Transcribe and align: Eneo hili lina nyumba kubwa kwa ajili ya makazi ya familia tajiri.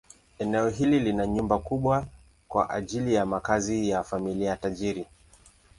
Eneo 0.39 0.69
hili 0.69 0.99
lina 0.99 1.27
nyumba 1.27 1.59
kubwa 1.59 2.05
kwa 2.47 2.69
ajili 2.69 3.13
ya 3.13 3.25
makazi 3.25 3.89
ya 3.89 4.03
familia 4.03 4.55
tajiri. 4.55 5.05